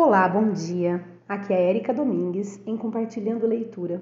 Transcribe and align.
Olá, 0.00 0.28
bom 0.28 0.52
dia. 0.52 1.04
Aqui 1.28 1.52
é 1.52 1.70
Érica 1.70 1.92
Domingues 1.92 2.64
em 2.64 2.76
Compartilhando 2.76 3.48
Leitura. 3.48 4.00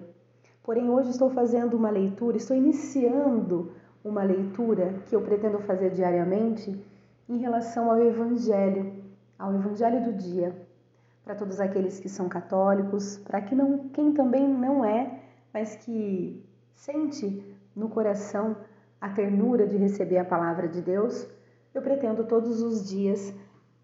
Porém, 0.62 0.90
hoje 0.90 1.08
estou 1.08 1.30
fazendo 1.30 1.74
uma 1.74 1.88
leitura, 1.88 2.36
estou 2.36 2.54
iniciando 2.54 3.72
uma 4.04 4.22
leitura 4.22 5.00
que 5.06 5.16
eu 5.16 5.22
pretendo 5.22 5.58
fazer 5.60 5.88
diariamente 5.92 6.78
em 7.26 7.38
relação 7.38 7.90
ao 7.90 7.98
Evangelho, 7.98 8.92
ao 9.38 9.54
Evangelho 9.54 10.04
do 10.04 10.12
dia, 10.12 10.54
para 11.24 11.34
todos 11.34 11.60
aqueles 11.60 11.98
que 11.98 12.10
são 12.10 12.28
católicos, 12.28 13.16
para 13.16 13.40
que 13.40 13.54
não, 13.54 13.88
quem 13.88 14.12
também 14.12 14.46
não 14.46 14.84
é, 14.84 15.18
mas 15.50 15.76
que 15.76 16.44
sente 16.74 17.42
no 17.74 17.88
coração 17.88 18.54
a 19.00 19.08
ternura 19.08 19.66
de 19.66 19.78
receber 19.78 20.18
a 20.18 20.26
palavra 20.26 20.68
de 20.68 20.82
Deus, 20.82 21.26
eu 21.74 21.80
pretendo 21.80 22.24
todos 22.24 22.60
os 22.60 22.86
dias 22.86 23.32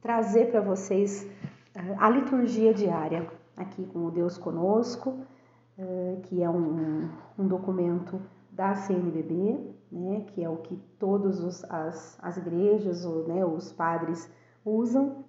trazer 0.02 0.50
para 0.50 0.60
vocês 0.60 1.26
a 1.74 2.10
liturgia 2.10 2.74
diária, 2.74 3.30
aqui 3.56 3.84
com 3.86 4.06
o 4.06 4.10
Deus 4.10 4.36
Conosco, 4.36 5.18
eh, 5.78 6.18
que 6.24 6.42
é 6.42 6.50
um, 6.50 7.08
um 7.38 7.46
documento 7.46 8.20
da 8.50 8.74
CNBB, 8.74 9.72
né, 9.90 10.24
que 10.28 10.42
é 10.44 10.48
o 10.48 10.56
que 10.56 10.78
todas 10.98 11.64
as, 11.64 12.18
as 12.22 12.36
igrejas, 12.36 13.04
ou, 13.04 13.26
né, 13.26 13.44
os 13.44 13.72
padres 13.72 14.30
usam 14.64 15.24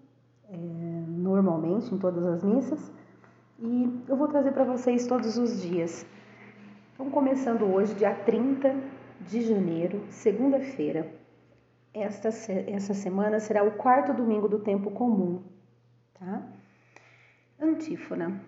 é, 0.50 0.58
normalmente 1.08 1.94
em 1.94 1.98
todas 1.98 2.26
as 2.26 2.44
missas. 2.44 2.92
E 3.60 4.04
eu 4.08 4.16
vou 4.16 4.28
trazer 4.28 4.52
para 4.52 4.66
vocês 4.66 5.08
todos 5.08 5.38
os 5.38 5.62
dias. 5.62 6.06
Então, 6.94 7.10
começando 7.10 7.64
hoje, 7.64 7.94
dia 7.96 8.14
30 8.14 8.76
de 9.22 9.42
janeiro, 9.42 10.02
segunda-feira. 10.10 11.12
Esta, 11.94 12.30
essa 12.30 12.94
semana 12.94 13.40
será 13.40 13.64
o 13.64 13.72
quarto 13.72 14.14
domingo 14.14 14.48
do 14.48 14.60
tempo 14.60 14.92
comum, 14.92 15.42
tá? 16.20 16.42
Antífona. 17.60 18.42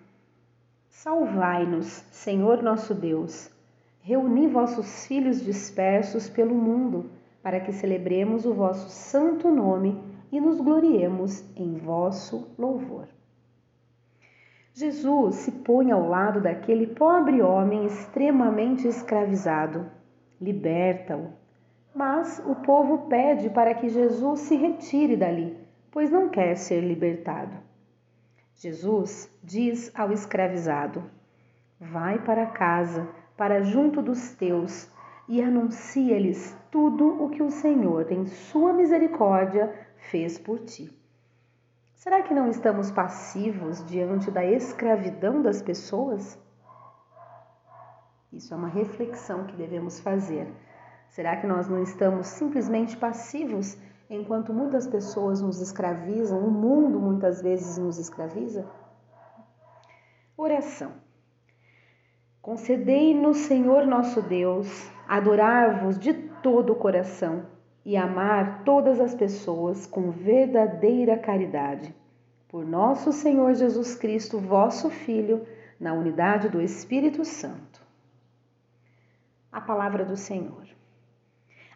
Salvai-nos, 0.88 1.86
Senhor 2.10 2.62
nosso 2.62 2.94
Deus. 2.94 3.50
Reuni 4.00 4.46
vossos 4.46 5.06
filhos 5.06 5.42
dispersos 5.44 6.28
pelo 6.28 6.54
mundo, 6.54 7.10
para 7.42 7.60
que 7.60 7.72
celebremos 7.72 8.44
o 8.44 8.54
vosso 8.54 8.88
santo 8.88 9.50
nome 9.50 10.02
e 10.32 10.40
nos 10.40 10.60
gloriemos 10.60 11.44
em 11.56 11.74
vosso 11.74 12.48
louvor. 12.58 13.08
Jesus 14.72 15.36
se 15.36 15.50
põe 15.50 15.90
ao 15.90 16.06
lado 16.06 16.40
daquele 16.40 16.86
pobre 16.86 17.40
homem 17.40 17.86
extremamente 17.86 18.86
escravizado, 18.86 19.90
liberta-o. 20.40 21.32
Mas 21.94 22.42
o 22.46 22.54
povo 22.56 23.08
pede 23.08 23.48
para 23.48 23.74
que 23.74 23.88
Jesus 23.88 24.40
se 24.40 24.54
retire 24.54 25.16
dali, 25.16 25.56
pois 25.96 26.10
não 26.10 26.28
quer 26.28 26.58
ser 26.58 26.82
libertado. 26.82 27.56
Jesus 28.56 29.34
diz 29.42 29.90
ao 29.94 30.12
escravizado: 30.12 31.02
Vai 31.80 32.22
para 32.22 32.44
casa, 32.44 33.08
para 33.34 33.62
junto 33.62 34.02
dos 34.02 34.32
teus, 34.32 34.90
e 35.26 35.40
anuncia-lhes 35.40 36.54
tudo 36.70 37.24
o 37.24 37.30
que 37.30 37.42
o 37.42 37.50
Senhor, 37.50 38.12
em 38.12 38.26
sua 38.26 38.74
misericórdia, 38.74 39.72
fez 40.10 40.38
por 40.38 40.58
ti. 40.58 40.94
Será 41.94 42.20
que 42.20 42.34
não 42.34 42.50
estamos 42.50 42.90
passivos 42.90 43.82
diante 43.86 44.30
da 44.30 44.44
escravidão 44.44 45.40
das 45.40 45.62
pessoas? 45.62 46.38
Isso 48.30 48.52
é 48.52 48.56
uma 48.58 48.68
reflexão 48.68 49.46
que 49.46 49.56
devemos 49.56 49.98
fazer. 49.98 50.46
Será 51.08 51.36
que 51.36 51.46
nós 51.46 51.66
não 51.70 51.82
estamos 51.82 52.26
simplesmente 52.26 52.98
passivos 52.98 53.78
enquanto 54.08 54.52
muitas 54.52 54.86
pessoas 54.86 55.40
nos 55.40 55.60
escravizam, 55.60 56.38
o 56.40 56.50
mundo 56.50 57.00
muitas 57.00 57.42
vezes 57.42 57.78
nos 57.78 57.98
escraviza? 57.98 58.66
Oração. 60.36 60.92
Concedei-nos, 62.40 63.38
Senhor 63.38 63.86
nosso 63.86 64.22
Deus, 64.22 64.88
adorar-vos 65.08 65.98
de 65.98 66.14
todo 66.14 66.74
o 66.74 66.76
coração 66.76 67.46
e 67.84 67.96
amar 67.96 68.62
todas 68.64 69.00
as 69.00 69.14
pessoas 69.14 69.86
com 69.86 70.10
verdadeira 70.10 71.16
caridade. 71.16 71.94
Por 72.48 72.64
nosso 72.64 73.12
Senhor 73.12 73.54
Jesus 73.54 73.94
Cristo, 73.96 74.38
vosso 74.38 74.90
Filho, 74.90 75.46
na 75.78 75.92
unidade 75.92 76.48
do 76.48 76.60
Espírito 76.60 77.24
Santo. 77.24 77.80
A 79.50 79.60
palavra 79.60 80.04
do 80.04 80.16
Senhor. 80.16 80.65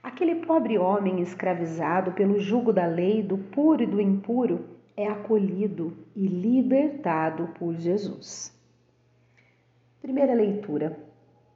Aquele 0.02 0.36
pobre 0.36 0.78
homem 0.78 1.20
escravizado 1.20 2.12
pelo 2.12 2.40
jugo 2.40 2.72
da 2.72 2.86
lei 2.86 3.22
do 3.22 3.36
puro 3.36 3.82
e 3.82 3.86
do 3.86 4.00
impuro 4.00 4.64
é 4.96 5.06
acolhido 5.06 5.96
e 6.16 6.26
libertado 6.26 7.48
por 7.58 7.74
Jesus. 7.74 8.58
Primeira 10.00 10.32
leitura. 10.32 10.98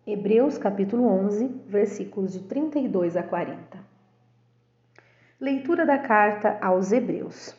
Hebreus 0.06 0.59
capítulo 0.59 1.06
11, 1.06 1.49
versículos 1.66 2.34
de 2.34 2.41
32 2.41 3.16
a 3.16 3.22
40. 3.22 3.78
Leitura 5.41 5.87
da 5.87 5.97
carta 5.99 6.59
aos 6.61 6.93
Hebreus. 6.93 7.56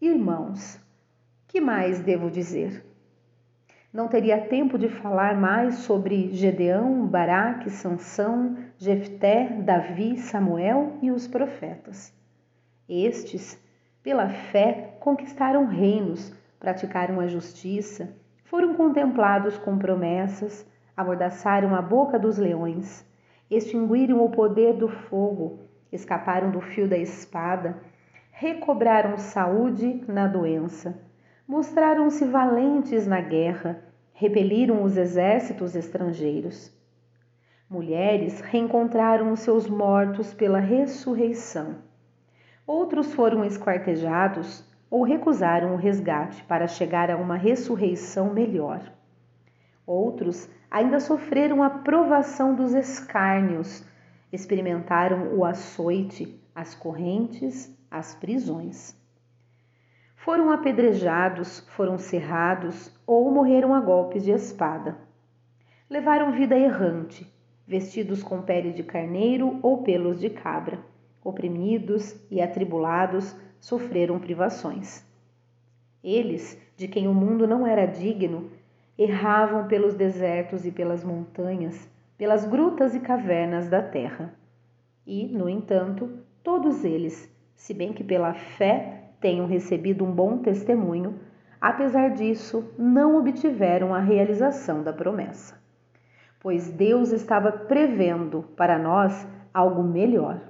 Irmãos, 0.00 0.78
que 1.48 1.62
mais 1.62 2.00
devo 2.00 2.30
dizer? 2.30 2.84
Não 3.94 4.08
teria 4.08 4.40
tempo 4.40 4.76
de 4.76 4.88
falar 4.88 5.36
mais 5.36 5.76
sobre 5.76 6.32
Gedeão, 6.32 7.06
Baraque, 7.06 7.70
Sansão, 7.70 8.56
Jefté, 8.76 9.46
Davi, 9.62 10.16
Samuel 10.18 10.98
e 11.00 11.12
os 11.12 11.28
profetas. 11.28 12.12
Estes, 12.88 13.56
pela 14.02 14.28
fé, 14.28 14.96
conquistaram 14.98 15.66
reinos, 15.66 16.34
praticaram 16.58 17.20
a 17.20 17.28
justiça, 17.28 18.12
foram 18.46 18.74
contemplados 18.74 19.56
com 19.58 19.78
promessas, 19.78 20.68
amordaçaram 20.96 21.72
a 21.72 21.80
boca 21.80 22.18
dos 22.18 22.36
leões, 22.36 23.06
extinguiram 23.48 24.24
o 24.24 24.28
poder 24.28 24.72
do 24.72 24.88
fogo, 24.88 25.68
escaparam 25.92 26.50
do 26.50 26.60
fio 26.60 26.88
da 26.88 26.98
espada, 26.98 27.76
recobraram 28.32 29.16
saúde 29.18 30.02
na 30.08 30.26
doença, 30.26 31.00
mostraram-se 31.46 32.24
valentes 32.24 33.06
na 33.06 33.20
guerra, 33.20 33.82
repeliram 34.12 34.82
os 34.82 34.96
exércitos 34.96 35.74
estrangeiros. 35.74 36.72
Mulheres 37.68 38.40
reencontraram 38.40 39.32
os 39.32 39.40
seus 39.40 39.68
mortos 39.68 40.32
pela 40.32 40.58
ressurreição. 40.58 41.76
Outros 42.66 43.12
foram 43.12 43.44
esquartejados 43.44 44.64
ou 44.90 45.02
recusaram 45.02 45.74
o 45.74 45.76
resgate 45.76 46.42
para 46.44 46.66
chegar 46.66 47.10
a 47.10 47.16
uma 47.16 47.36
ressurreição 47.36 48.32
melhor. 48.32 48.80
Outros 49.86 50.48
ainda 50.70 51.00
sofreram 51.00 51.62
a 51.62 51.70
provação 51.70 52.54
dos 52.54 52.72
escárnios 52.72 53.84
experimentaram 54.34 55.36
o 55.36 55.44
açoite, 55.44 56.40
as 56.54 56.74
correntes, 56.74 57.72
as 57.90 58.14
prisões. 58.14 58.96
Foram 60.24 60.50
apedrejados, 60.50 61.60
foram 61.76 61.98
cerrados 61.98 62.90
ou 63.06 63.30
morreram 63.30 63.74
a 63.74 63.80
golpes 63.80 64.24
de 64.24 64.30
espada. 64.30 64.96
Levaram 65.88 66.32
vida 66.32 66.56
errante, 66.56 67.30
vestidos 67.66 68.22
com 68.22 68.40
pele 68.40 68.72
de 68.72 68.82
carneiro 68.82 69.58
ou 69.60 69.82
pelos 69.82 70.18
de 70.18 70.30
cabra. 70.30 70.78
Oprimidos 71.22 72.16
e 72.30 72.40
atribulados, 72.40 73.36
sofreram 73.60 74.18
privações. 74.18 75.04
Eles, 76.02 76.58
de 76.74 76.88
quem 76.88 77.06
o 77.06 77.12
mundo 77.12 77.46
não 77.46 77.66
era 77.66 77.84
digno, 77.84 78.50
erravam 78.96 79.68
pelos 79.68 79.92
desertos 79.92 80.64
e 80.64 80.72
pelas 80.72 81.04
montanhas, 81.04 81.86
pelas 82.16 82.46
grutas 82.46 82.94
e 82.94 83.00
cavernas 83.00 83.68
da 83.68 83.82
terra. 83.82 84.34
E, 85.06 85.26
no 85.26 85.50
entanto, 85.50 86.18
todos 86.42 86.82
eles, 86.82 87.30
se 87.54 87.74
bem 87.74 87.92
que 87.92 88.02
pela 88.02 88.32
fé 88.32 89.03
tenham 89.24 89.46
recebido 89.46 90.04
um 90.04 90.12
bom 90.12 90.36
testemunho, 90.36 91.18
apesar 91.58 92.10
disso, 92.10 92.62
não 92.78 93.16
obtiveram 93.16 93.94
a 93.94 93.98
realização 93.98 94.82
da 94.82 94.92
promessa. 94.92 95.58
Pois 96.38 96.70
Deus 96.70 97.10
estava 97.10 97.50
prevendo 97.50 98.42
para 98.54 98.78
nós 98.78 99.26
algo 99.54 99.82
melhor. 99.82 100.42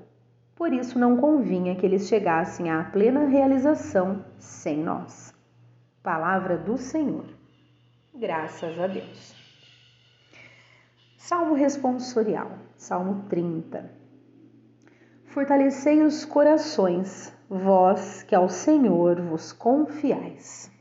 Por 0.57 0.73
isso 0.73 0.99
não 0.99 1.19
convinha 1.19 1.77
que 1.77 1.87
eles 1.87 2.09
chegassem 2.09 2.69
à 2.69 2.83
plena 2.83 3.27
realização 3.29 4.25
sem 4.39 4.83
nós. 4.83 5.33
Palavra 6.03 6.59
do 6.59 6.77
Senhor. 6.77 7.27
Graças 8.13 8.77
a 8.81 8.89
Deus. 8.89 9.37
Salmo 11.17 11.55
responsorial, 11.55 12.59
Salmo 12.77 13.25
30. 13.29 13.89
Fortalecei 15.27 16.03
os 16.03 16.25
corações, 16.25 17.33
vós 17.59 18.25
que 18.25 18.35
ao 18.35 18.49
Senhor 18.49 19.21
vos 19.21 19.53
confiais. 19.53 20.73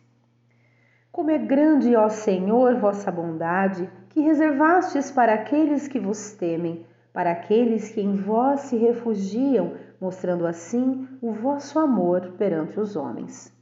Como 1.12 1.30
é 1.30 1.38
grande, 1.38 1.96
ó 1.96 2.10
Senhor, 2.10 2.80
vossa 2.80 3.12
bondade, 3.12 3.88
que 4.10 4.22
reservastes 4.22 5.12
para 5.12 5.36
aqueles 5.36 5.88
que 5.88 6.00
vos 6.00 6.32
temem, 6.32 6.84
para 7.14 7.32
aqueles 7.32 7.90
que 7.90 8.02
em 8.02 8.16
vós 8.16 8.62
se 8.62 8.76
refugiam, 8.76 9.76
mostrando 10.02 10.48
assim 10.48 11.08
o 11.22 11.32
vosso 11.32 11.78
amor 11.78 12.32
perante 12.40 12.80
os 12.80 12.96
homens. 12.96 13.56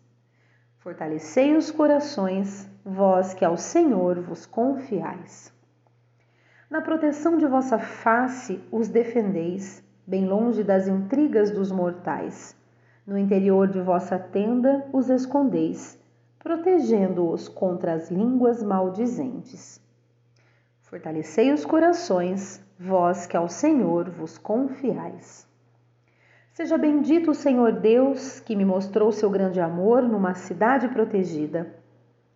Fortalecei 0.77 1.57
os 1.57 1.69
corações, 1.69 2.69
vós 2.85 3.33
que 3.33 3.43
ao 3.43 3.57
Senhor 3.57 4.21
vos 4.21 4.45
confiais. 4.45 5.53
Na 6.69 6.79
proteção 6.79 7.37
de 7.37 7.45
vossa 7.45 7.77
face 7.77 8.63
os 8.71 8.87
defendeis, 8.87 9.83
bem 10.07 10.25
longe 10.25 10.63
das 10.63 10.87
intrigas 10.87 11.51
dos 11.51 11.73
mortais. 11.73 12.55
No 13.05 13.17
interior 13.17 13.67
de 13.67 13.81
vossa 13.81 14.19
tenda 14.19 14.85
os 14.93 15.09
escondeis, 15.09 15.99
protegendo-os 16.37 17.47
contra 17.49 17.93
as 17.93 18.11
línguas 18.11 18.61
maldizentes. 18.61 19.81
Fortalecei 20.83 21.51
os 21.51 21.65
corações, 21.65 22.63
vós 22.79 23.25
que 23.25 23.35
ao 23.35 23.47
Senhor 23.47 24.09
vos 24.09 24.37
confiais. 24.37 25.47
Seja 26.53 26.77
bendito 26.77 27.31
o 27.31 27.35
Senhor 27.35 27.71
Deus 27.71 28.39
que 28.39 28.55
me 28.55 28.65
mostrou 28.65 29.11
seu 29.11 29.29
grande 29.29 29.59
amor 29.59 30.03
numa 30.03 30.35
cidade 30.35 30.87
protegida. 30.89 31.73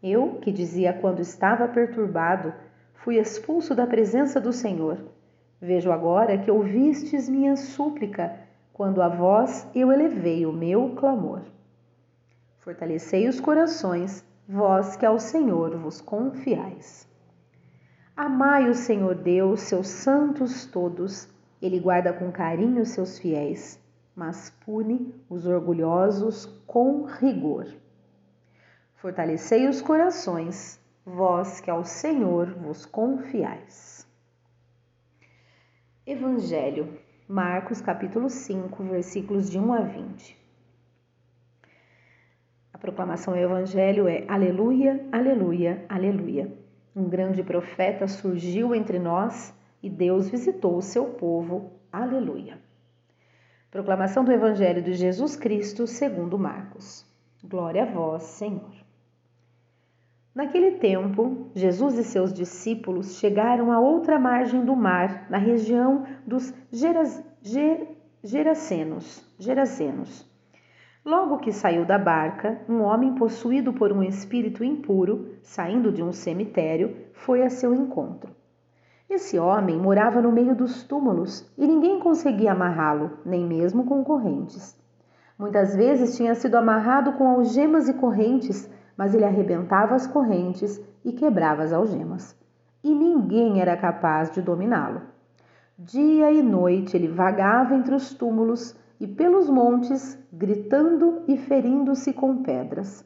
Eu, 0.01 0.39
que 0.41 0.51
dizia 0.51 0.93
quando 0.93 1.19
estava 1.19 1.67
perturbado, 1.67 2.53
fui 2.93 3.17
expulso 3.19 3.75
da 3.75 3.85
presença 3.85 4.41
do 4.41 4.51
Senhor. 4.51 4.97
Vejo 5.61 5.91
agora 5.91 6.37
que 6.37 6.49
ouvistes 6.49 7.29
minha 7.29 7.55
súplica, 7.55 8.44
quando 8.75 9.01
a 9.01 9.09
vós 9.09 9.67
eu 9.73 9.91
elevei 9.91 10.45
o 10.45 10.53
meu 10.53 10.91
clamor. 10.95 11.41
Fortalecei 12.59 13.27
os 13.27 13.39
corações, 13.39 14.23
vós 14.47 14.95
que 14.95 15.07
ao 15.07 15.17
Senhor 15.17 15.75
vos 15.77 15.99
confiais. 15.99 17.09
Amai 18.15 18.69
o 18.69 18.75
Senhor 18.75 19.15
Deus, 19.15 19.61
seus 19.61 19.87
santos 19.87 20.67
todos, 20.67 21.27
ele 21.59 21.79
guarda 21.79 22.13
com 22.13 22.31
carinho 22.31 22.85
seus 22.85 23.17
fiéis 23.17 23.83
mas 24.15 24.49
pune 24.49 25.13
os 25.29 25.45
orgulhosos 25.45 26.45
com 26.65 27.03
rigor. 27.03 27.67
Fortalecei 28.95 29.67
os 29.67 29.81
corações, 29.81 30.79
vós 31.05 31.59
que 31.59 31.69
ao 31.69 31.83
Senhor 31.83 32.53
vos 32.53 32.85
confiais. 32.85 34.07
Evangelho, 36.07 36.97
Marcos 37.27 37.81
capítulo 37.81 38.29
5, 38.29 38.83
versículos 38.83 39.49
de 39.49 39.57
1 39.57 39.73
a 39.73 39.81
20. 39.81 40.37
A 42.71 42.77
proclamação 42.77 43.33
do 43.33 43.39
Evangelho 43.39 44.07
é 44.07 44.25
Aleluia, 44.27 45.03
Aleluia, 45.11 45.83
Aleluia. 45.89 46.53
Um 46.95 47.09
grande 47.09 47.41
profeta 47.41 48.07
surgiu 48.07 48.75
entre 48.75 48.99
nós 48.99 49.51
e 49.81 49.89
Deus 49.89 50.29
visitou 50.29 50.77
o 50.77 50.83
seu 50.83 51.13
povo. 51.13 51.71
Aleluia. 51.91 52.59
Proclamação 53.71 54.23
do 54.23 54.31
Evangelho 54.31 54.83
de 54.83 54.93
Jesus 54.93 55.35
Cristo 55.35 55.87
segundo 55.87 56.37
Marcos. 56.37 57.11
Glória 57.43 57.81
a 57.81 57.91
vós, 57.91 58.21
Senhor. 58.21 58.84
Naquele 60.35 60.71
tempo, 60.71 61.49
Jesus 61.55 61.97
e 61.97 62.03
seus 62.03 62.33
discípulos 62.33 63.17
chegaram 63.19 63.71
à 63.71 63.79
outra 63.79 64.19
margem 64.19 64.65
do 64.65 64.75
mar, 64.75 65.27
na 65.29 65.37
região 65.37 66.03
dos 66.27 66.53
Geras, 66.69 67.23
Ger, 67.41 67.87
Gerasenos, 68.21 69.25
Gerasenos. 69.39 70.29
Logo 71.05 71.37
que 71.37 71.53
saiu 71.53 71.85
da 71.85 71.97
barca, 71.97 72.59
um 72.67 72.81
homem 72.81 73.15
possuído 73.15 73.71
por 73.71 73.93
um 73.93 74.03
espírito 74.03 74.61
impuro, 74.61 75.37
saindo 75.41 75.89
de 75.89 76.03
um 76.03 76.11
cemitério, 76.11 76.97
foi 77.13 77.41
a 77.41 77.49
seu 77.49 77.73
encontro. 77.73 78.35
Esse 79.09 79.39
homem 79.39 79.77
morava 79.77 80.21
no 80.21 80.33
meio 80.33 80.53
dos 80.53 80.83
túmulos 80.83 81.49
e 81.57 81.65
ninguém 81.65 82.01
conseguia 82.01 82.51
amarrá-lo, 82.51 83.19
nem 83.25 83.45
mesmo 83.45 83.85
com 83.85 84.03
correntes. 84.03 84.77
Muitas 85.39 85.75
vezes 85.77 86.17
tinha 86.17 86.35
sido 86.35 86.55
amarrado 86.55 87.13
com 87.13 87.25
algemas 87.25 87.87
e 87.87 87.93
correntes, 87.93 88.69
mas 88.97 89.13
ele 89.13 89.25
arrebentava 89.25 89.95
as 89.95 90.07
correntes 90.07 90.81
e 91.03 91.11
quebrava 91.11 91.63
as 91.63 91.73
algemas. 91.73 92.35
E 92.83 92.93
ninguém 92.93 93.59
era 93.59 93.75
capaz 93.75 94.31
de 94.31 94.41
dominá-lo. 94.41 95.01
Dia 95.77 96.31
e 96.31 96.41
noite 96.41 96.95
ele 96.95 97.07
vagava 97.07 97.75
entre 97.75 97.93
os 97.93 98.13
túmulos 98.13 98.75
e 98.99 99.07
pelos 99.07 99.49
montes, 99.49 100.17
gritando 100.31 101.23
e 101.27 101.37
ferindo-se 101.37 102.13
com 102.13 102.43
pedras. 102.43 103.03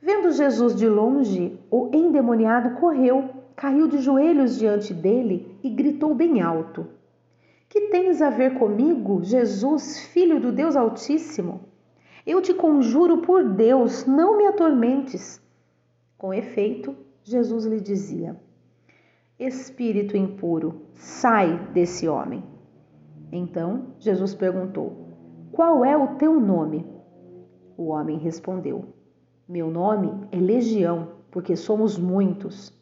Vendo 0.00 0.32
Jesus 0.32 0.74
de 0.74 0.88
longe, 0.88 1.58
o 1.70 1.88
endemoniado 1.92 2.78
correu 2.80 3.42
caiu 3.54 3.86
de 3.86 3.98
joelhos 3.98 4.58
diante 4.58 4.92
dele 4.92 5.58
e 5.62 5.70
gritou 5.70 6.14
bem 6.14 6.40
alto: 6.40 6.86
Que 7.68 7.82
tens 7.82 8.20
a 8.20 8.30
ver 8.30 8.58
comigo, 8.58 9.22
Jesus, 9.22 10.00
filho 10.06 10.40
do 10.40 10.50
Deus 10.50 10.76
Altíssimo? 10.76 11.71
Eu 12.26 12.40
te 12.40 12.54
conjuro 12.54 13.18
por 13.18 13.48
Deus, 13.48 14.06
não 14.06 14.36
me 14.36 14.46
atormentes. 14.46 15.40
Com 16.16 16.32
efeito, 16.32 16.96
Jesus 17.24 17.64
lhe 17.66 17.80
dizia: 17.80 18.36
Espírito 19.38 20.16
impuro, 20.16 20.82
sai 20.94 21.58
desse 21.72 22.08
homem. 22.08 22.44
Então 23.32 23.94
Jesus 23.98 24.34
perguntou: 24.34 25.08
Qual 25.50 25.84
é 25.84 25.96
o 25.96 26.16
teu 26.16 26.38
nome? 26.38 26.86
O 27.76 27.88
homem 27.88 28.18
respondeu: 28.18 28.94
Meu 29.48 29.70
nome 29.70 30.28
é 30.30 30.36
Legião, 30.36 31.08
porque 31.30 31.56
somos 31.56 31.98
muitos 31.98 32.72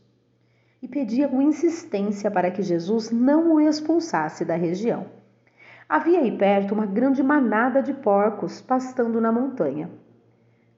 e 0.82 0.88
pedia 0.88 1.28
com 1.28 1.42
insistência 1.42 2.30
para 2.30 2.50
que 2.50 2.62
Jesus 2.62 3.10
não 3.10 3.54
o 3.54 3.60
expulsasse 3.60 4.44
da 4.44 4.56
região. 4.56 5.06
Havia 5.90 6.20
aí 6.20 6.30
perto 6.30 6.72
uma 6.72 6.86
grande 6.86 7.20
manada 7.20 7.82
de 7.82 7.92
porcos 7.92 8.60
pastando 8.60 9.20
na 9.20 9.32
montanha. 9.32 9.90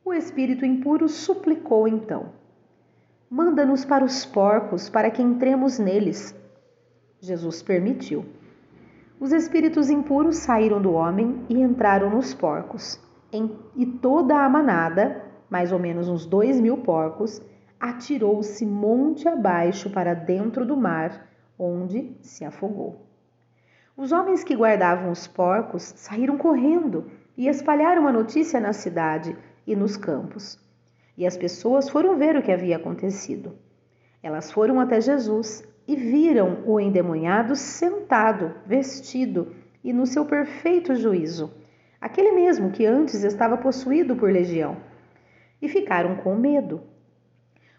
O 0.02 0.14
espírito 0.14 0.64
impuro 0.64 1.06
suplicou 1.06 1.86
então: 1.86 2.30
Manda-nos 3.28 3.84
para 3.84 4.02
os 4.02 4.24
porcos 4.24 4.88
para 4.88 5.10
que 5.10 5.20
entremos 5.20 5.78
neles. 5.78 6.34
Jesus 7.20 7.62
permitiu. 7.62 8.24
Os 9.20 9.32
espíritos 9.32 9.90
impuros 9.90 10.36
saíram 10.36 10.80
do 10.80 10.94
homem 10.94 11.44
e 11.46 11.60
entraram 11.60 12.08
nos 12.08 12.32
porcos. 12.32 12.98
E 13.76 13.84
toda 13.84 14.42
a 14.42 14.48
manada, 14.48 15.26
mais 15.50 15.72
ou 15.72 15.78
menos 15.78 16.08
uns 16.08 16.24
dois 16.24 16.58
mil 16.58 16.78
porcos, 16.78 17.42
atirou-se 17.78 18.64
monte 18.64 19.28
abaixo 19.28 19.90
para 19.90 20.14
dentro 20.14 20.64
do 20.64 20.74
mar, 20.74 21.28
onde 21.58 22.16
se 22.22 22.46
afogou. 22.46 23.11
Os 24.02 24.10
homens 24.10 24.42
que 24.42 24.56
guardavam 24.56 25.12
os 25.12 25.28
porcos 25.28 25.94
saíram 25.94 26.36
correndo 26.36 27.08
e 27.36 27.46
espalharam 27.46 28.08
a 28.08 28.12
notícia 28.12 28.58
na 28.58 28.72
cidade 28.72 29.38
e 29.64 29.76
nos 29.76 29.96
campos. 29.96 30.58
E 31.16 31.24
as 31.24 31.36
pessoas 31.36 31.88
foram 31.88 32.18
ver 32.18 32.34
o 32.34 32.42
que 32.42 32.50
havia 32.50 32.78
acontecido. 32.78 33.56
Elas 34.20 34.50
foram 34.50 34.80
até 34.80 35.00
Jesus 35.00 35.62
e 35.86 35.94
viram 35.94 36.64
o 36.66 36.80
endemoniado 36.80 37.54
sentado, 37.54 38.52
vestido 38.66 39.54
e 39.84 39.92
no 39.92 40.04
seu 40.04 40.24
perfeito 40.24 40.96
juízo, 40.96 41.54
aquele 42.00 42.32
mesmo 42.32 42.72
que 42.72 42.84
antes 42.84 43.22
estava 43.22 43.56
possuído 43.56 44.16
por 44.16 44.32
legião. 44.32 44.78
E 45.62 45.68
ficaram 45.68 46.16
com 46.16 46.34
medo. 46.34 46.80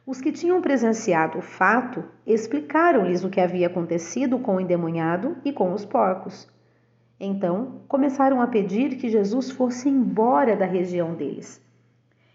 Os 0.05 0.19
que 0.19 0.33
tinham 0.33 0.61
presenciado 0.61 1.37
o 1.37 1.41
fato 1.41 2.03
explicaram-lhes 2.27 3.23
o 3.23 3.29
que 3.29 3.39
havia 3.39 3.67
acontecido 3.67 4.37
com 4.37 4.57
o 4.57 4.59
endemoniado 4.59 5.37
e 5.45 5.53
com 5.53 5.71
os 5.71 5.85
porcos. 5.85 6.45
Então 7.17 7.81
começaram 7.87 8.41
a 8.41 8.47
pedir 8.47 8.97
que 8.97 9.07
Jesus 9.07 9.49
fosse 9.51 9.87
embora 9.87 10.57
da 10.57 10.65
região 10.65 11.15
deles. 11.15 11.61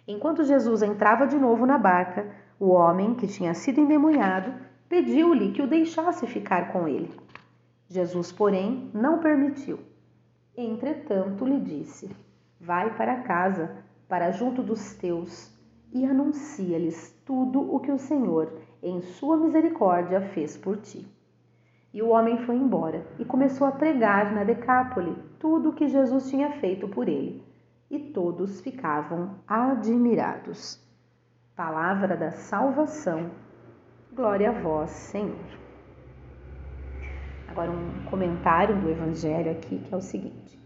Enquanto 0.06 0.44
Jesus 0.44 0.80
entrava 0.80 1.26
de 1.26 1.37
novo 1.37 1.66
na 1.66 1.76
barca, 1.76 2.34
o 2.58 2.70
homem 2.70 3.14
que 3.14 3.26
tinha 3.26 3.52
sido 3.52 3.80
endemoniado 3.80 4.54
pediu-lhe 4.88 5.52
que 5.52 5.60
o 5.60 5.66
deixasse 5.66 6.26
ficar 6.26 6.72
com 6.72 6.88
ele. 6.88 7.10
Jesus, 7.87 8.32
porém, 8.32 8.90
não 8.94 9.18
permitiu. 9.18 9.78
Entretanto, 10.56 11.44
lhe 11.44 11.60
disse: 11.60 12.08
Vai 12.58 12.96
para 12.96 13.20
casa, 13.20 13.76
para 14.08 14.30
junto 14.30 14.62
dos 14.62 14.94
teus 14.94 15.57
e 15.92 16.04
anuncia-lhes 16.04 17.18
tudo 17.25 17.75
o 17.75 17.80
que 17.80 17.90
o 17.90 17.99
Senhor, 17.99 18.52
em 18.83 19.00
sua 19.00 19.37
misericórdia, 19.37 20.21
fez 20.21 20.57
por 20.57 20.76
ti. 20.76 21.07
E 21.92 22.02
o 22.02 22.11
homem 22.11 22.38
foi 22.38 22.57
embora 22.57 23.07
e 23.18 23.25
começou 23.25 23.66
a 23.66 23.73
pregar 23.73 24.35
na 24.35 24.45
Decápole 24.45 25.16
tudo 25.38 25.71
o 25.71 25.73
que 25.73 25.88
Jesus 25.88 26.28
tinha 26.28 26.52
feito 26.52 26.87
por 26.88 27.09
ele. 27.09 27.42
E 27.90 27.99
todos 27.99 28.61
ficavam 28.61 29.37
admirados. 29.47 30.78
Palavra 31.57 32.16
da 32.16 32.30
salvação. 32.30 33.30
Glória 34.12 34.50
a 34.50 34.52
vós, 34.52 34.90
Senhor. 34.90 35.37
Agora, 37.49 37.71
um 37.71 38.04
comentário 38.11 38.78
do 38.78 38.90
Evangelho 38.90 39.50
aqui 39.50 39.78
que 39.78 39.95
é 39.95 39.97
o 39.97 40.02
seguinte: 40.02 40.61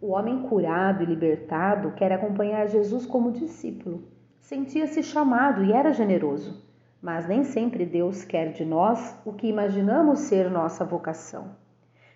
O 0.00 0.08
homem 0.08 0.42
curado 0.42 1.02
e 1.02 1.06
libertado 1.06 1.92
quer 1.92 2.12
acompanhar 2.12 2.68
Jesus 2.68 3.06
como 3.06 3.32
discípulo 3.32 4.15
Sentia-se 4.46 5.02
chamado 5.02 5.64
e 5.64 5.72
era 5.72 5.92
generoso, 5.92 6.62
mas 7.02 7.26
nem 7.26 7.42
sempre 7.42 7.84
Deus 7.84 8.24
quer 8.24 8.52
de 8.52 8.64
nós 8.64 9.20
o 9.24 9.32
que 9.32 9.48
imaginamos 9.48 10.20
ser 10.20 10.48
nossa 10.48 10.84
vocação. 10.84 11.56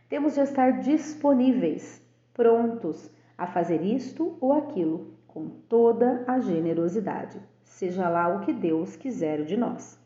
Temos 0.08 0.34
de 0.34 0.40
estar 0.42 0.78
disponíveis, 0.78 2.00
prontos 2.32 3.10
a 3.36 3.48
fazer 3.48 3.82
isto 3.82 4.38
ou 4.40 4.52
aquilo, 4.52 5.08
com 5.26 5.48
toda 5.68 6.22
a 6.24 6.38
generosidade, 6.38 7.36
seja 7.64 8.08
lá 8.08 8.28
o 8.28 8.42
que 8.42 8.52
Deus 8.52 8.94
quiser 8.94 9.44
de 9.44 9.56
nós. 9.56 10.00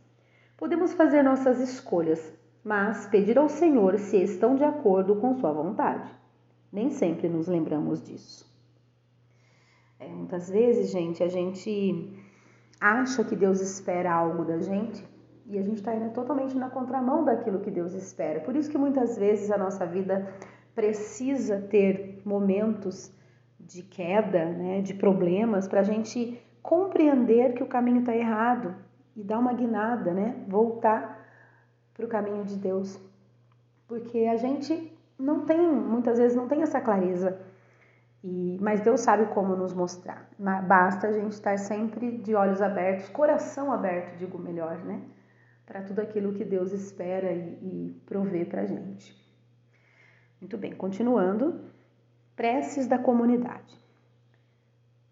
Podemos 0.56 0.94
fazer 0.94 1.22
nossas 1.22 1.60
escolhas, 1.60 2.32
mas 2.64 3.04
pedir 3.04 3.38
ao 3.38 3.50
Senhor 3.50 3.98
se 3.98 4.16
estão 4.16 4.56
de 4.56 4.64
acordo 4.64 5.16
com 5.16 5.34
Sua 5.34 5.52
vontade. 5.52 6.08
Nem 6.72 6.88
sempre 6.88 7.28
nos 7.28 7.46
lembramos 7.48 8.02
disso. 8.02 8.53
É, 9.98 10.08
muitas 10.08 10.48
vezes, 10.48 10.90
gente, 10.90 11.22
a 11.22 11.28
gente 11.28 12.12
acha 12.80 13.24
que 13.24 13.36
Deus 13.36 13.60
espera 13.60 14.12
algo 14.12 14.44
da 14.44 14.58
gente 14.58 15.04
e 15.46 15.58
a 15.58 15.62
gente 15.62 15.76
está 15.76 15.94
indo 15.94 16.12
totalmente 16.12 16.56
na 16.56 16.70
contramão 16.70 17.24
daquilo 17.24 17.60
que 17.60 17.70
Deus 17.70 17.92
espera. 17.92 18.40
Por 18.40 18.56
isso 18.56 18.70
que 18.70 18.78
muitas 18.78 19.16
vezes 19.16 19.50
a 19.50 19.58
nossa 19.58 19.86
vida 19.86 20.26
precisa 20.74 21.60
ter 21.60 22.20
momentos 22.24 23.12
de 23.60 23.82
queda, 23.82 24.44
né, 24.46 24.80
de 24.82 24.94
problemas, 24.94 25.68
para 25.68 25.80
a 25.80 25.84
gente 25.84 26.40
compreender 26.62 27.54
que 27.54 27.62
o 27.62 27.66
caminho 27.66 28.00
está 28.00 28.14
errado 28.14 28.74
e 29.16 29.22
dar 29.22 29.38
uma 29.38 29.52
guinada, 29.52 30.12
né, 30.12 30.44
voltar 30.48 31.24
para 31.94 32.04
o 32.04 32.08
caminho 32.08 32.44
de 32.44 32.56
Deus. 32.56 32.98
Porque 33.86 34.26
a 34.26 34.36
gente 34.36 34.92
não 35.18 35.44
tem, 35.44 35.60
muitas 35.60 36.18
vezes 36.18 36.36
não 36.36 36.48
tem 36.48 36.62
essa 36.62 36.80
clareza 36.80 37.38
e, 38.26 38.56
mas 38.58 38.80
Deus 38.80 39.02
sabe 39.02 39.26
como 39.34 39.54
nos 39.54 39.74
mostrar. 39.74 40.30
Basta 40.38 41.08
a 41.08 41.12
gente 41.12 41.32
estar 41.32 41.58
sempre 41.58 42.16
de 42.16 42.34
olhos 42.34 42.62
abertos, 42.62 43.10
coração 43.10 43.70
aberto, 43.70 44.16
digo 44.16 44.38
melhor, 44.38 44.78
né? 44.78 45.02
Para 45.66 45.82
tudo 45.82 46.00
aquilo 46.00 46.32
que 46.32 46.42
Deus 46.42 46.72
espera 46.72 47.30
e, 47.30 47.58
e 47.60 48.02
provê 48.06 48.46
para 48.46 48.62
a 48.62 48.66
gente. 48.66 49.14
Muito 50.40 50.56
bem, 50.56 50.72
continuando. 50.72 51.66
Preces 52.34 52.86
da 52.86 52.98
comunidade. 52.98 53.78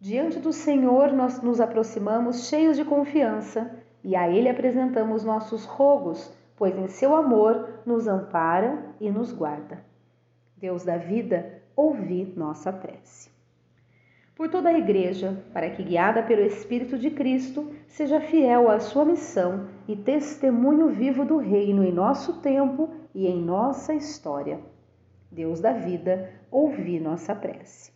Diante 0.01 0.41
do 0.41 0.53
Senhor 0.53 1.13
nós 1.13 1.43
nos 1.43 1.61
aproximamos 1.61 2.49
cheios 2.49 2.79
de 2.79 2.85
confiança 2.85 3.71
e 4.03 4.17
a 4.17 4.27
Ele 4.27 4.49
apresentamos 4.49 5.23
nossos 5.23 5.67
rogos, 5.67 6.35
pois 6.57 6.75
em 6.79 6.89
seu 6.89 7.15
amor 7.15 7.83
nos 7.85 8.09
ampara 8.09 8.83
e 8.99 9.11
nos 9.11 9.33
guarda. 9.33 9.92
Deus 10.63 10.85
da 10.85 10.97
vida, 10.97 11.61
ouvir 11.75 12.35
nossa 12.37 12.73
prece. 12.73 13.29
Por 14.37 14.49
toda 14.49 14.69
a 14.69 14.79
Igreja, 14.79 15.43
para 15.53 15.69
que, 15.69 15.83
guiada 15.83 16.23
pelo 16.23 16.43
Espírito 16.43 16.97
de 16.97 17.11
Cristo, 17.11 17.75
seja 17.89 18.21
fiel 18.21 18.71
à 18.71 18.79
sua 18.79 19.05
missão 19.05 19.67
e 19.89 19.97
testemunho 19.97 20.91
vivo 20.91 21.25
do 21.25 21.39
Reino 21.39 21.83
em 21.83 21.91
nosso 21.91 22.41
tempo 22.41 22.91
e 23.13 23.27
em 23.27 23.43
nossa 23.43 23.93
história. 23.93 24.61
Deus 25.33 25.59
da 25.59 25.73
vida, 25.73 26.31
ouvi 26.49 27.01
nossa 27.01 27.35
prece. 27.35 27.91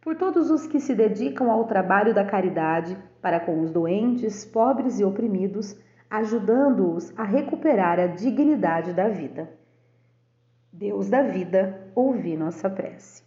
Por 0.00 0.16
todos 0.16 0.50
os 0.50 0.66
que 0.66 0.80
se 0.80 0.94
dedicam 0.94 1.50
ao 1.50 1.66
trabalho 1.66 2.14
da 2.14 2.24
caridade 2.24 2.96
para 3.20 3.38
com 3.38 3.60
os 3.60 3.70
doentes, 3.70 4.42
pobres 4.42 5.00
e 5.00 5.04
oprimidos, 5.04 5.78
ajudando-os 6.08 7.12
a 7.14 7.24
recuperar 7.24 8.00
a 8.00 8.06
dignidade 8.06 8.94
da 8.94 9.06
vida 9.10 9.62
Deus 10.76 11.08
da 11.08 11.22
vida, 11.22 11.88
ouvi 11.94 12.36
nossa 12.36 12.68
prece. 12.68 13.22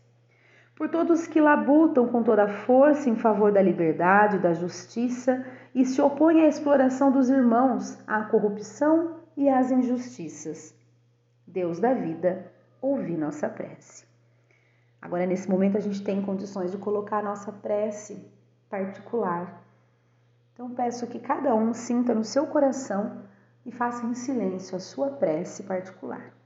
Por 0.75 0.89
todos 0.89 1.27
que 1.27 1.39
labutam 1.39 2.05
com 2.09 2.21
toda 2.21 2.43
a 2.43 2.49
força 2.65 3.09
em 3.09 3.15
favor 3.15 3.53
da 3.53 3.61
liberdade, 3.61 4.37
da 4.37 4.51
justiça 4.51 5.45
e 5.73 5.85
se 5.85 6.01
opõem 6.01 6.41
à 6.41 6.49
exploração 6.49 7.09
dos 7.09 7.29
irmãos, 7.29 7.97
à 8.05 8.21
corrupção 8.23 9.21
e 9.37 9.47
às 9.47 9.71
injustiças. 9.71 10.75
Deus 11.47 11.79
da 11.79 11.93
vida, 11.93 12.51
ouvi 12.81 13.15
nossa 13.15 13.47
prece. 13.47 14.05
Agora, 15.01 15.25
nesse 15.25 15.49
momento, 15.49 15.77
a 15.77 15.81
gente 15.81 16.03
tem 16.03 16.21
condições 16.21 16.71
de 16.71 16.77
colocar 16.77 17.19
a 17.19 17.23
nossa 17.23 17.53
prece 17.53 18.29
particular. 18.69 19.63
Então, 20.53 20.69
peço 20.71 21.07
que 21.07 21.19
cada 21.19 21.55
um 21.55 21.73
sinta 21.73 22.13
no 22.13 22.25
seu 22.25 22.45
coração 22.47 23.23
e 23.65 23.71
faça 23.71 24.05
em 24.05 24.13
silêncio 24.13 24.75
a 24.75 24.81
sua 24.81 25.11
prece 25.11 25.63
particular. 25.63 26.36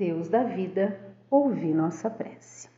Deus 0.00 0.30
da 0.30 0.42
vida, 0.42 0.98
ouvi 1.30 1.74
nossa 1.74 2.08
prece. 2.08 2.70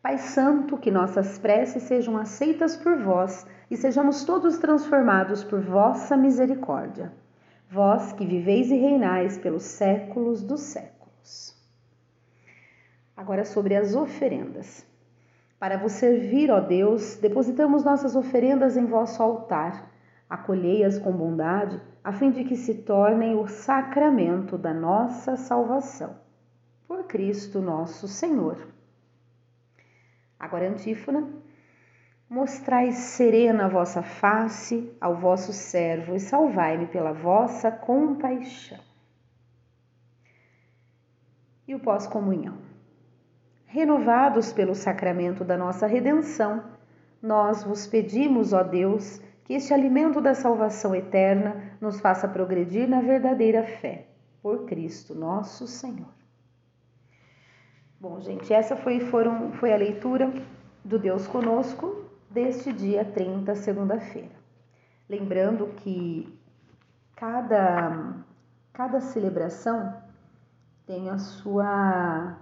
Pai 0.00 0.18
Santo, 0.18 0.78
que 0.78 0.88
nossas 0.88 1.36
preces 1.36 1.82
sejam 1.82 2.16
aceitas 2.16 2.76
por 2.76 2.96
vós 2.96 3.44
e 3.68 3.76
sejamos 3.76 4.22
todos 4.24 4.56
transformados 4.58 5.42
por 5.42 5.60
vossa 5.60 6.16
misericórdia. 6.16 7.12
Vós 7.68 8.12
que 8.12 8.24
viveis 8.24 8.70
e 8.70 8.76
reinais 8.76 9.36
pelos 9.36 9.64
séculos 9.64 10.44
dos 10.44 10.60
séculos. 10.60 11.60
Agora 13.16 13.44
sobre 13.44 13.74
as 13.74 13.96
oferendas. 13.96 14.86
Para 15.58 15.76
vos 15.76 15.90
servir, 15.90 16.52
ó 16.52 16.60
Deus, 16.60 17.16
depositamos 17.16 17.82
nossas 17.82 18.14
oferendas 18.14 18.76
em 18.76 18.86
vosso 18.86 19.20
altar. 19.20 19.90
Acolhei-as 20.30 21.00
com 21.00 21.10
bondade, 21.10 21.82
a 22.04 22.12
fim 22.12 22.30
de 22.30 22.44
que 22.44 22.54
se 22.54 22.74
tornem 22.74 23.34
o 23.34 23.48
sacramento 23.48 24.56
da 24.56 24.72
nossa 24.72 25.34
salvação 25.34 26.22
por 26.86 27.04
Cristo 27.04 27.60
nosso 27.60 28.06
Senhor. 28.06 28.68
Agora, 30.38 30.68
antífona. 30.68 31.26
Mostrai 32.28 32.92
serena 32.92 33.66
a 33.66 33.68
vossa 33.68 34.02
face 34.02 34.90
ao 35.00 35.14
vosso 35.16 35.52
servo 35.52 36.14
e 36.14 36.20
salvai-me 36.20 36.86
pela 36.86 37.12
vossa 37.12 37.70
compaixão. 37.70 38.80
E 41.68 41.74
o 41.74 41.80
pós-comunhão. 41.80 42.58
Renovados 43.66 44.52
pelo 44.52 44.74
sacramento 44.74 45.44
da 45.44 45.56
nossa 45.56 45.86
redenção, 45.86 46.64
nós 47.20 47.62
vos 47.62 47.86
pedimos, 47.86 48.52
ó 48.52 48.62
Deus, 48.62 49.20
que 49.44 49.54
este 49.54 49.72
alimento 49.72 50.20
da 50.20 50.34
salvação 50.34 50.94
eterna 50.94 51.76
nos 51.80 52.00
faça 52.00 52.26
progredir 52.26 52.88
na 52.88 53.00
verdadeira 53.00 53.64
fé. 53.64 54.08
Por 54.42 54.66
Cristo 54.66 55.14
nosso 55.14 55.66
Senhor. 55.66 56.23
Bom, 58.04 58.20
gente, 58.20 58.52
essa 58.52 58.76
foi, 58.76 59.00
foram, 59.00 59.50
foi 59.52 59.72
a 59.72 59.78
leitura 59.78 60.30
do 60.84 60.98
Deus 60.98 61.26
Conosco 61.26 62.04
deste 62.28 62.70
dia 62.70 63.02
30, 63.02 63.54
segunda-feira. 63.54 64.36
Lembrando 65.08 65.68
que 65.68 66.38
cada, 67.16 68.14
cada 68.74 69.00
celebração 69.00 69.96
tem 70.86 71.08
a 71.08 71.16
sua 71.16 72.36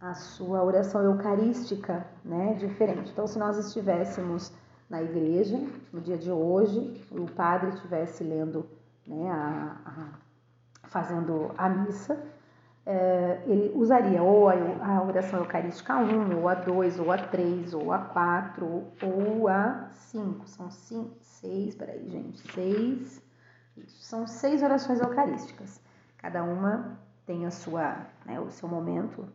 a 0.00 0.14
sua 0.14 0.62
oração 0.62 1.02
eucarística, 1.02 2.06
né, 2.24 2.54
diferente. 2.54 3.10
Então, 3.10 3.26
se 3.26 3.40
nós 3.40 3.58
estivéssemos 3.58 4.52
na 4.88 5.02
igreja 5.02 5.58
no 5.92 6.00
dia 6.00 6.16
de 6.16 6.30
hoje, 6.30 7.04
o 7.10 7.28
padre 7.32 7.70
estivesse 7.70 8.22
lendo, 8.22 8.64
né, 9.04 9.28
a, 9.28 9.76
a, 9.84 10.88
fazendo 10.88 11.50
a 11.58 11.68
missa, 11.68 12.16
ele 13.46 13.72
usaria 13.74 14.22
ou 14.22 14.48
a, 14.48 15.02
oração 15.06 15.38
eucarística 15.38 15.96
1, 15.96 16.38
ou 16.38 16.48
a 16.48 16.54
2, 16.54 16.98
ou 16.98 17.12
a 17.12 17.18
3, 17.18 17.74
ou 17.74 17.92
a 17.92 17.98
4, 17.98 18.84
ou 19.02 19.48
a 19.48 19.86
5. 19.90 20.48
São 20.48 20.70
5, 20.70 21.10
6, 21.20 21.74
peraí, 21.76 22.08
gente, 22.08 22.38
6. 22.52 23.22
Isso, 23.76 24.02
são 24.02 24.26
seis 24.26 24.62
orações 24.62 25.00
eucarísticas. 25.00 25.80
Cada 26.18 26.42
uma 26.42 26.98
tem 27.24 27.46
a 27.46 27.50
sua, 27.50 28.06
né, 28.26 28.38
o 28.40 28.50
seu 28.50 28.68
momento 28.68 29.26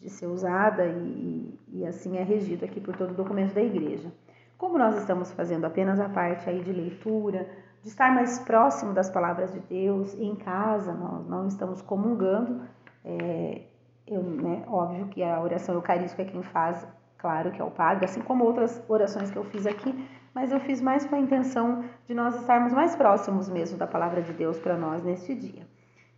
de 0.00 0.10
ser 0.10 0.26
usada 0.26 0.86
e, 0.86 1.58
e 1.68 1.86
assim 1.86 2.16
é 2.16 2.22
regido 2.22 2.64
aqui 2.64 2.80
por 2.80 2.96
todo 2.96 3.10
o 3.10 3.14
documento 3.14 3.54
da 3.54 3.62
igreja. 3.62 4.12
Como 4.58 4.76
nós 4.76 4.96
estamos 4.96 5.30
fazendo 5.32 5.64
apenas 5.64 5.98
a 6.00 6.08
parte 6.08 6.48
aí 6.48 6.62
de 6.62 6.72
leitura, 6.72 7.48
de 7.82 7.88
estar 7.88 8.14
mais 8.14 8.38
próximo 8.40 8.92
das 8.92 9.10
palavras 9.10 9.52
de 9.52 9.60
Deus, 9.60 10.14
em 10.14 10.36
casa, 10.36 10.92
nós 10.92 11.26
não 11.26 11.46
estamos 11.46 11.80
comungando, 11.80 12.62
é, 13.04 13.62
eu, 14.06 14.22
né, 14.22 14.64
óbvio 14.68 15.06
que 15.06 15.22
a 15.22 15.40
oração 15.40 15.74
eucarística 15.74 16.22
é 16.22 16.24
quem 16.24 16.42
faz, 16.42 16.86
claro 17.18 17.50
que 17.50 17.60
é 17.60 17.64
o 17.64 17.70
padre, 17.70 18.04
assim 18.04 18.20
como 18.20 18.44
outras 18.44 18.82
orações 18.88 19.30
que 19.30 19.36
eu 19.36 19.44
fiz 19.44 19.66
aqui, 19.66 19.94
mas 20.34 20.52
eu 20.52 20.60
fiz 20.60 20.80
mais 20.80 21.04
com 21.04 21.16
a 21.16 21.18
intenção 21.18 21.84
de 22.06 22.14
nós 22.14 22.34
estarmos 22.36 22.72
mais 22.72 22.94
próximos 22.94 23.48
mesmo 23.48 23.78
da 23.78 23.86
palavra 23.86 24.22
de 24.22 24.32
Deus 24.32 24.58
para 24.58 24.76
nós 24.76 25.02
neste 25.02 25.34
dia. 25.34 25.66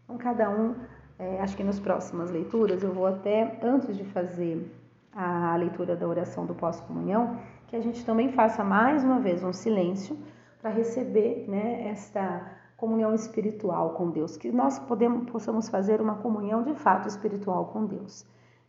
Então, 0.05 0.19
cada 0.19 0.51
um, 0.51 0.75
é, 1.19 1.41
acho 1.41 1.57
que 1.57 1.65
nas 1.65 1.81
próximas 1.81 2.31
leituras, 2.31 2.83
eu 2.83 2.93
vou 2.93 3.07
até, 3.07 3.59
antes 3.63 3.97
de 3.97 4.05
fazer 4.05 4.71
a 5.15 5.57
leitura 5.57 5.95
da 5.95 6.07
oração 6.07 6.47
do 6.47 6.55
pós-comunhão, 6.55 7.39
que 7.69 7.77
a 7.77 7.81
gente 7.81 8.05
também 8.05 8.33
faça 8.33 8.63
mais 8.65 9.05
uma 9.05 9.19
vez 9.19 9.43
um 9.43 9.53
silêncio 9.53 10.19
para 10.61 10.71
receber 10.71 11.47
né, 11.49 11.89
esta 11.89 12.62
comunhão 12.83 13.15
espiritual 13.15 13.91
com 13.91 14.11
Deus, 14.11 14.37
que 14.37 14.51
nós 14.51 14.77
podemos, 14.77 15.31
possamos 15.31 15.69
fazer 15.69 16.01
uma 16.01 16.17
comunhão 16.17 16.65
de 16.65 16.75
fato 16.75 17.07
espiritual 17.07 17.67
com 17.67 17.87
Deus. 17.87 18.27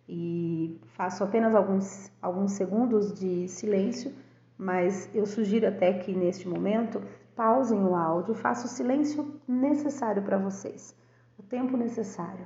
e 0.07 0.79
faço 0.97 1.23
apenas 1.23 1.55
alguns, 1.55 2.11
alguns 2.21 2.51
segundos 2.51 3.11
de 3.11 3.47
silêncio, 3.47 4.13
mas 4.55 5.09
eu 5.15 5.25
sugiro 5.25 5.67
até 5.67 5.93
que 5.93 6.13
neste 6.13 6.47
momento 6.47 7.01
pausem 7.35 7.83
o 7.83 7.95
áudio, 7.95 8.35
façam 8.35 8.65
o 8.65 8.67
silêncio 8.67 9.41
necessário 9.47 10.21
para 10.21 10.37
vocês, 10.37 10.95
o 11.39 11.41
tempo 11.41 11.75
necessário. 11.75 12.45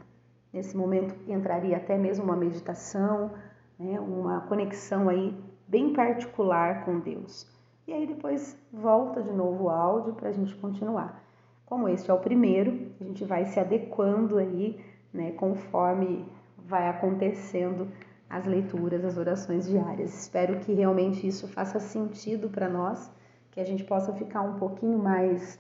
Nesse 0.54 0.78
momento 0.78 1.14
entraria 1.30 1.76
até 1.76 1.98
mesmo 1.98 2.24
uma 2.24 2.38
meditação, 2.38 3.32
né, 3.78 4.00
uma 4.00 4.40
conexão 4.42 5.10
aí 5.10 5.36
bem 5.68 5.92
particular 5.92 6.86
com 6.86 7.00
Deus. 7.00 7.46
E 7.86 7.92
aí 7.92 8.08
depois 8.08 8.58
volta 8.72 9.22
de 9.22 9.34
novo 9.34 9.66
o 9.66 9.70
áudio 9.70 10.14
para 10.14 10.30
a 10.30 10.32
gente 10.32 10.56
continuar. 10.56 11.27
Como 11.68 11.90
este 11.90 12.10
é 12.10 12.14
o 12.14 12.20
primeiro, 12.20 12.94
a 13.00 13.04
gente 13.04 13.26
vai 13.26 13.44
se 13.44 13.60
adequando 13.60 14.38
aí, 14.38 14.80
né, 15.14 15.32
conforme 15.32 16.26
vai 16.58 16.88
acontecendo 16.88 17.90
as 18.30 18.46
leituras, 18.46 19.04
as 19.04 19.18
orações 19.18 19.68
diárias. 19.68 20.18
Espero 20.18 20.60
que 20.60 20.74
realmente 20.74 21.28
isso 21.28 21.46
faça 21.46 21.78
sentido 21.78 22.50
para 22.50 22.70
nós, 22.70 23.12
que 23.52 23.60
a 23.60 23.66
gente 23.66 23.84
possa 23.84 24.14
ficar 24.14 24.44
um 24.44 24.54
pouquinho 24.54 24.98
mais 24.98 25.60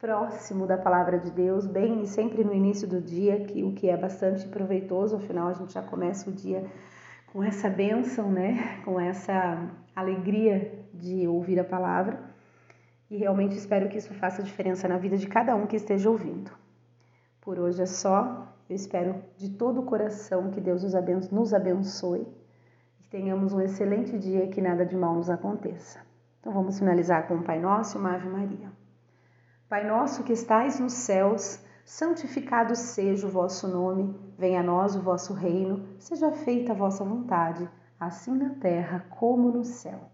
próximo 0.00 0.66
da 0.66 0.76
palavra 0.76 1.16
de 1.16 1.30
Deus, 1.30 1.64
bem 1.64 2.04
sempre 2.06 2.42
no 2.42 2.52
início 2.52 2.88
do 2.88 3.00
dia, 3.00 3.44
que 3.44 3.62
o 3.62 3.72
que 3.72 3.88
é 3.88 3.96
bastante 3.96 4.48
proveitoso, 4.48 5.14
afinal 5.14 5.46
a 5.46 5.52
gente 5.52 5.74
já 5.74 5.82
começa 5.82 6.28
o 6.28 6.32
dia 6.32 6.66
com 7.32 7.40
essa 7.40 7.70
bênção, 7.70 8.32
né? 8.32 8.80
Com 8.84 8.98
essa 8.98 9.70
alegria 9.94 10.72
de 10.92 11.28
ouvir 11.28 11.60
a 11.60 11.64
palavra. 11.64 12.33
E 13.10 13.16
realmente 13.16 13.56
espero 13.56 13.88
que 13.88 13.98
isso 13.98 14.14
faça 14.14 14.42
diferença 14.42 14.88
na 14.88 14.98
vida 14.98 15.16
de 15.16 15.26
cada 15.26 15.54
um 15.54 15.66
que 15.66 15.76
esteja 15.76 16.10
ouvindo. 16.10 16.50
Por 17.40 17.58
hoje 17.58 17.82
é 17.82 17.86
só. 17.86 18.48
Eu 18.68 18.74
espero 18.74 19.22
de 19.36 19.50
todo 19.50 19.80
o 19.80 19.84
coração 19.84 20.50
que 20.50 20.60
Deus 20.60 20.82
nos 21.30 21.52
abençoe, 21.52 22.26
que 22.96 23.08
tenhamos 23.08 23.52
um 23.52 23.60
excelente 23.60 24.18
dia 24.18 24.44
e 24.44 24.48
que 24.48 24.62
nada 24.62 24.86
de 24.86 24.96
mal 24.96 25.14
nos 25.14 25.28
aconteça. 25.28 26.00
Então 26.40 26.52
vamos 26.52 26.78
finalizar 26.78 27.28
com 27.28 27.36
o 27.36 27.42
Pai 27.42 27.60
Nosso 27.60 27.98
e 27.98 28.00
uma 28.00 28.14
Ave 28.14 28.28
Maria. 28.28 28.72
Pai 29.68 29.86
nosso 29.86 30.22
que 30.22 30.32
estais 30.32 30.78
nos 30.78 30.92
céus, 30.92 31.58
santificado 31.84 32.76
seja 32.76 33.26
o 33.26 33.30
vosso 33.30 33.66
nome, 33.66 34.14
venha 34.38 34.60
a 34.60 34.62
nós 34.62 34.94
o 34.94 35.00
vosso 35.00 35.32
reino, 35.32 35.88
seja 35.98 36.30
feita 36.30 36.72
a 36.72 36.76
vossa 36.76 37.02
vontade, 37.02 37.68
assim 37.98 38.36
na 38.36 38.50
terra 38.50 39.04
como 39.10 39.50
no 39.50 39.64
céu. 39.64 40.13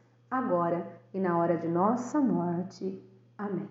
agora 0.31 0.87
e 1.13 1.19
na 1.19 1.37
hora 1.37 1.57
de 1.57 1.67
nossa 1.67 2.21
morte. 2.21 2.99
Amém. 3.37 3.69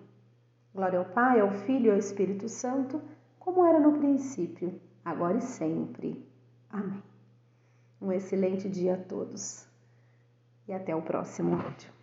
Glória 0.73 0.99
ao 0.99 1.05
Pai, 1.05 1.39
ao 1.39 1.51
Filho 1.51 1.87
e 1.87 1.91
ao 1.91 1.97
Espírito 1.97 2.47
Santo 2.47 3.01
como 3.39 3.65
era 3.65 3.79
no 3.79 3.93
princípio, 3.93 4.79
agora 5.03 5.39
e 5.39 5.41
sempre. 5.41 6.23
Amém. 6.69 7.01
Um 7.99 8.11
excelente 8.11 8.69
dia 8.69 8.93
a 8.93 8.97
todos 8.97 9.67
e 10.67 10.73
até 10.73 10.95
o 10.95 11.01
próximo 11.01 11.57
vídeo. 11.57 12.00